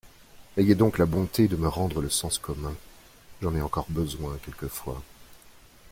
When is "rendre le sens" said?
1.67-2.39